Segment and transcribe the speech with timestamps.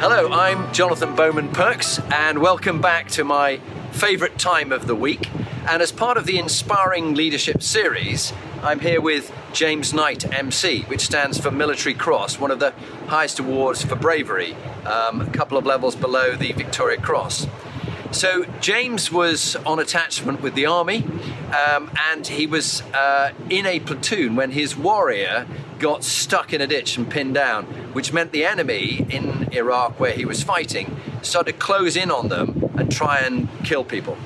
[0.00, 3.58] Hello, I'm Jonathan Bowman Perks, and welcome back to my
[3.92, 5.28] favourite time of the week.
[5.68, 8.32] And as part of the Inspiring Leadership series,
[8.62, 12.72] I'm here with James Knight MC, which stands for Military Cross, one of the
[13.08, 14.54] highest awards for bravery,
[14.86, 17.46] um, a couple of levels below the Victoria Cross.
[18.10, 21.04] So James was on attachment with the army,
[21.54, 25.46] um, and he was uh, in a platoon when his warrior
[25.80, 27.64] got stuck in a ditch and pinned down,
[27.94, 32.28] which meant the enemy in Iraq, where he was fighting, started to close in on
[32.28, 34.16] them and try and kill people.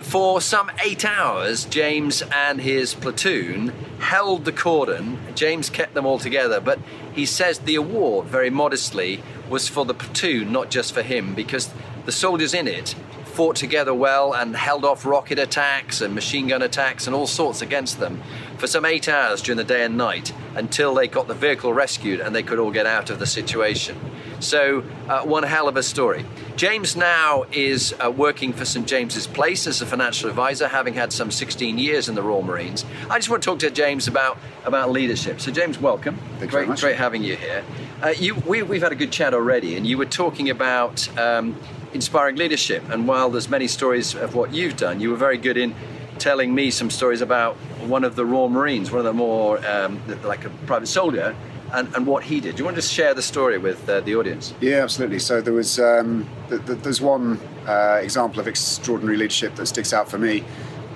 [0.00, 5.18] For some eight hours, James and his platoon held the cordon.
[5.34, 6.78] James kept them all together, but
[7.12, 11.72] he says the award, very modestly, was for the platoon, not just for him, because
[12.04, 12.94] the soldiers in it
[13.36, 17.60] fought together well and held off rocket attacks and machine gun attacks and all sorts
[17.60, 18.18] against them
[18.56, 22.18] for some eight hours during the day and night until they got the vehicle rescued
[22.18, 24.00] and they could all get out of the situation.
[24.40, 26.24] So, uh, one hell of a story.
[26.56, 31.12] James now is uh, working for St James's Place as a financial advisor, having had
[31.12, 32.86] some 16 years in the Royal Marines.
[33.10, 35.42] I just want to talk to James about, about leadership.
[35.42, 36.18] So, James, welcome.
[36.38, 37.64] Thank great, great having you here.
[38.02, 41.58] Uh, you, we, have had a good chat already, and you were talking about um,
[41.96, 42.84] inspiring leadership.
[42.90, 45.74] And while there's many stories of what you've done, you were very good in
[46.18, 47.56] telling me some stories about
[47.88, 51.34] one of the Royal Marines, one of the more um, like a private soldier,
[51.72, 52.54] and, and, what he did.
[52.54, 54.54] Do you want to share the story with uh, the audience?
[54.60, 55.18] Yeah, absolutely.
[55.18, 59.92] So there was um, th- th- there's one uh, example of extraordinary leadership that sticks
[59.92, 60.44] out for me.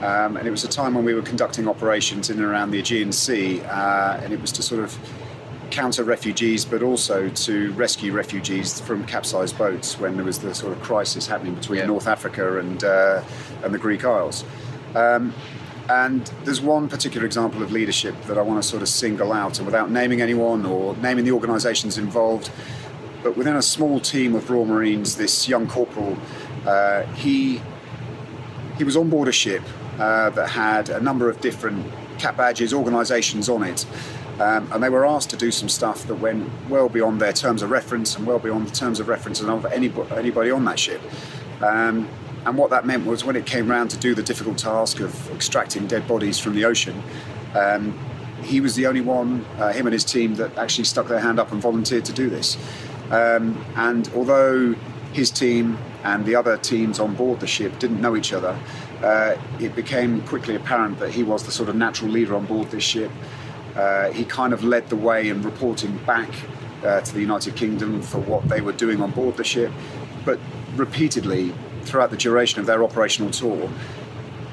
[0.01, 2.79] Um, and it was a time when we were conducting operations in and around the
[2.79, 4.97] Aegean Sea, uh, and it was to sort of
[5.71, 10.73] counter refugees, but also to rescue refugees from capsized boats when there was the sort
[10.73, 11.87] of crisis happening between yeah.
[11.87, 13.23] North Africa and uh,
[13.63, 14.45] and the Greek Isles.
[14.95, 15.33] Um,
[15.89, 19.59] and there's one particular example of leadership that I want to sort of single out,
[19.59, 22.51] and without naming anyone or naming the organisations involved,
[23.23, 26.17] but within a small team of Royal Marines, this young corporal,
[26.67, 27.61] uh, he
[28.79, 29.63] he was on board a ship
[29.99, 31.85] uh, that had a number of different
[32.19, 33.85] cap badges, organisations on it.
[34.41, 37.61] Um, and they were asked to do some stuff that went well beyond their terms
[37.61, 41.03] of reference and well beyond the terms of reference of anybody, anybody on that ship.
[41.61, 42.09] Um,
[42.47, 45.31] and what that meant was when it came around to do the difficult task of
[45.31, 47.03] extracting dead bodies from the ocean,
[47.55, 47.99] um,
[48.43, 51.39] he was the only one, uh, him and his team, that actually stuck their hand
[51.39, 52.57] up and volunteered to do this.
[53.11, 54.75] Um, and although
[55.13, 58.59] his team and the other teams on board the ship didn't know each other,
[59.03, 62.71] uh, it became quickly apparent that he was the sort of natural leader on board
[62.71, 63.11] this ship.
[63.77, 66.31] Uh, he kind of led the way in reporting back
[66.85, 69.71] uh, to the United Kingdom for what they were doing on board the ship,
[70.25, 70.39] but
[70.77, 73.71] repeatedly throughout the duration of their operational tour,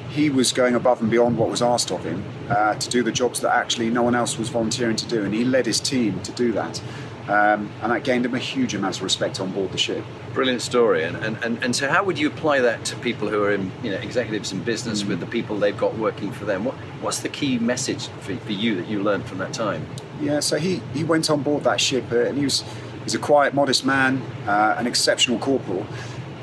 [0.10, 3.12] he was going above and beyond what was asked of him uh, to do the
[3.12, 6.20] jobs that actually no one else was volunteering to do, and he led his team
[6.22, 6.82] to do that.
[7.28, 10.04] Um, and that gained him a huge amount of respect on board the ship.
[10.34, 11.04] Brilliant story.
[11.04, 13.70] And, and, and, and so, how would you apply that to people who are in,
[13.84, 15.10] you know, executives in business mm.
[15.10, 16.64] with the people they've got working for them?
[16.64, 19.86] What, what's the key message for, for you that you learned from that time?
[20.22, 22.64] Yeah, so he, he went on board that ship uh, and he was
[23.04, 25.86] he's a quiet, modest man, uh, an exceptional corporal.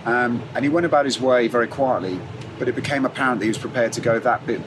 [0.04, 2.20] Um, and he went about his way very quietly,
[2.58, 4.60] but it became apparent that he was prepared to go that bit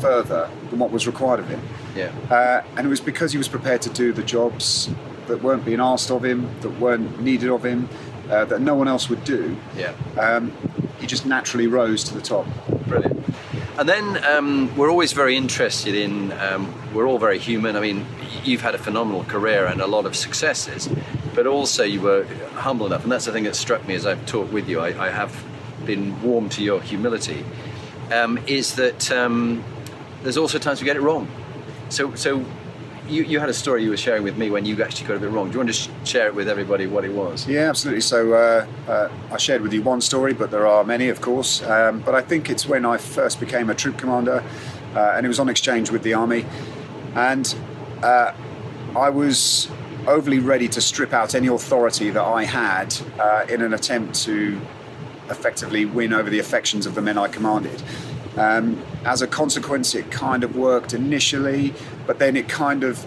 [0.00, 1.62] further than what was required of him.
[1.96, 2.12] Yeah.
[2.30, 4.90] Uh, and it was because he was prepared to do the jobs
[5.26, 7.88] that weren't being asked of him, that weren't needed of him,
[8.30, 9.56] uh, that no one else would do.
[9.76, 9.94] Yeah.
[10.18, 10.52] Um,
[10.98, 12.46] he just naturally rose to the top.
[12.86, 13.24] Brilliant.
[13.78, 17.74] And then um, we're always very interested in, um, we're all very human.
[17.74, 18.06] I mean,
[18.44, 20.88] you've had a phenomenal career and a lot of successes,
[21.34, 23.02] but also you were humble enough.
[23.02, 24.80] And that's the thing that struck me as I've talked with you.
[24.80, 25.32] I, I have
[25.86, 27.44] been warm to your humility,
[28.12, 29.64] um, is that um,
[30.22, 31.26] there's also times we get it wrong.
[31.88, 32.44] So, so
[33.08, 35.20] you, you had a story you were sharing with me when you actually got a
[35.20, 35.48] bit wrong.
[35.48, 37.46] Do you want to sh- share it with everybody what it was?
[37.48, 38.00] Yeah, absolutely.
[38.00, 41.62] So uh, uh, I shared with you one story, but there are many, of course.
[41.62, 44.44] Um, but I think it's when I first became a troop commander,
[44.94, 46.44] uh, and it was on exchange with the army,
[47.14, 47.54] and
[48.02, 48.32] uh,
[48.96, 49.68] I was
[50.06, 54.60] overly ready to strip out any authority that I had uh, in an attempt to
[55.30, 57.82] effectively win over the affections of the men I commanded.
[58.36, 61.74] Um, as a consequence, it kind of worked initially,
[62.06, 63.06] but then it kind of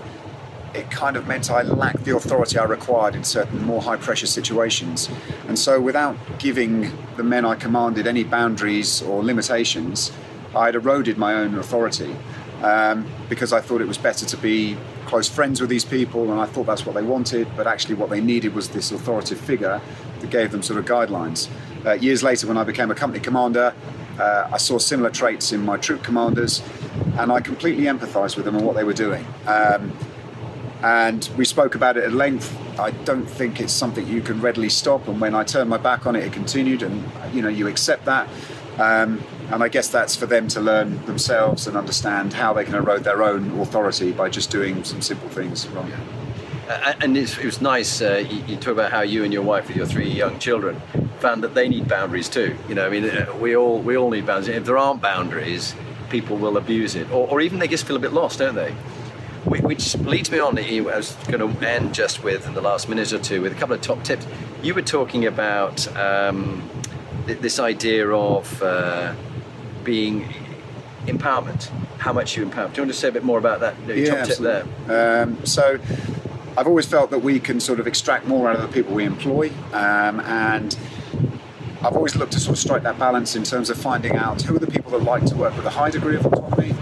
[0.75, 4.27] it kind of meant I lacked the authority I required in certain more high pressure
[4.27, 5.10] situations.
[5.48, 10.12] And so, without giving the men I commanded any boundaries or limitations,
[10.56, 12.16] I had eroded my own authority
[12.62, 16.39] um, because I thought it was better to be close friends with these people, and
[16.39, 17.48] I thought that's what they wanted.
[17.56, 19.81] But actually, what they needed was this authoritative figure
[20.19, 21.50] that gave them sort of guidelines.
[21.86, 23.74] Uh, years later, when I became a company commander,
[24.20, 26.62] uh, I saw similar traits in my troop commanders,
[27.18, 29.26] and I completely empathised with them and what they were doing.
[29.46, 29.92] Um,
[30.84, 32.56] and we spoke about it at length.
[32.80, 35.08] I don't think it's something you can readily stop.
[35.08, 37.04] And when I turned my back on it, it continued, and
[37.34, 38.30] you know you accept that.
[38.78, 42.76] Um, and I guess that's for them to learn themselves and understand how they can
[42.76, 45.92] erode their own authority by just doing some simple things wrong.
[46.68, 48.02] Uh, and it was nice.
[48.02, 50.82] Uh, you, you, talk about how you and your wife, with your three young children,
[51.25, 52.56] found that they need boundaries too.
[52.69, 54.56] You know, I mean, uh, we all we all need boundaries.
[54.56, 55.74] If there aren't boundaries,
[56.12, 58.72] people will abuse it, or, or even they just feel a bit lost, don't they?
[59.45, 60.57] Which leads me on.
[60.60, 63.56] I was going to end just with in the last minute or two with a
[63.56, 64.27] couple of top tips.
[64.62, 66.68] You were talking about um,
[67.25, 69.16] this idea of uh,
[69.83, 70.27] being
[71.07, 72.68] empowerment, how much you empower.
[72.69, 73.75] Do you want to say a bit more about that?
[73.88, 74.62] yeah, top absolutely.
[74.62, 75.24] tip there.
[75.24, 75.80] Um, so,
[76.57, 79.06] I've always felt that we can sort of extract more out of the people we
[79.06, 80.77] employ, um, and
[81.81, 84.56] I've always looked to sort of strike that balance in terms of finding out who
[84.56, 86.75] are the people that like to work with a high degree of autonomy,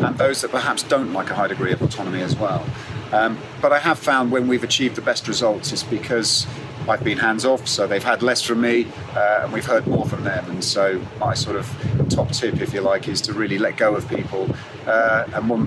[0.00, 2.64] and those that perhaps don't like a high degree of autonomy as well.
[3.12, 6.46] Um, but I have found when we've achieved the best results, it's because
[6.88, 10.06] I've been hands off, so they've had less from me, uh, and we've heard more
[10.06, 10.48] from them.
[10.50, 11.68] And so, my sort of
[12.08, 14.48] top tip, if you like, is to really let go of people.
[14.86, 15.66] Uh, and one,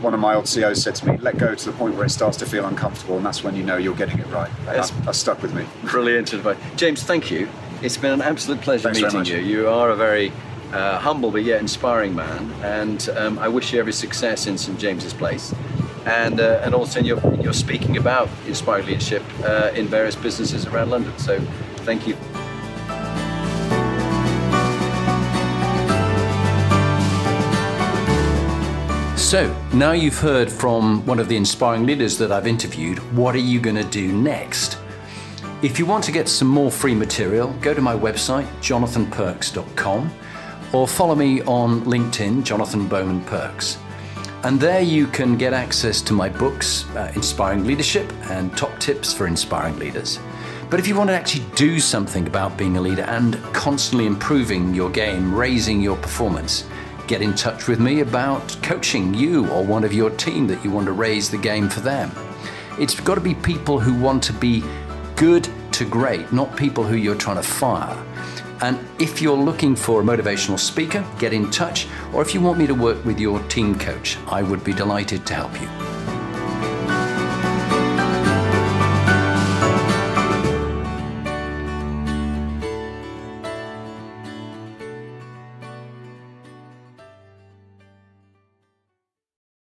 [0.00, 2.10] one of my old CEOs said to me, let go to the point where it
[2.10, 4.50] starts to feel uncomfortable, and that's when you know you're getting it right.
[4.64, 5.66] That's, that's stuck with me.
[5.84, 6.58] Brilliant advice.
[6.76, 7.48] James, thank you.
[7.82, 9.42] It's been an absolute pleasure Thanks meeting you.
[9.42, 10.32] You are a very
[10.72, 14.78] uh, humble but yet inspiring man, and um, I wish you every success in St
[14.78, 15.54] James's Place
[16.06, 20.90] and uh, and also you're, you're speaking about inspiring leadership uh, in various businesses around
[20.90, 21.16] London.
[21.18, 21.40] So
[21.84, 22.16] thank you.
[29.16, 33.38] So, now you've heard from one of the inspiring leaders that I've interviewed, what are
[33.38, 34.78] you going to do next?
[35.64, 40.12] If you want to get some more free material, go to my website, jonathanperks.com,
[40.74, 43.78] or follow me on LinkedIn, Jonathan Bowman Perks.
[44.42, 49.14] And there you can get access to my books, uh, Inspiring Leadership and Top Tips
[49.14, 50.20] for Inspiring Leaders.
[50.68, 54.74] But if you want to actually do something about being a leader and constantly improving
[54.74, 56.68] your game, raising your performance,
[57.06, 60.70] get in touch with me about coaching you or one of your team that you
[60.70, 62.10] want to raise the game for them.
[62.78, 64.62] It's got to be people who want to be
[65.16, 67.96] good to great, not people who you're trying to fire.
[68.60, 71.86] And if you're looking for a motivational speaker, get in touch.
[72.12, 75.26] Or if you want me to work with your team coach, I would be delighted
[75.26, 76.03] to help you.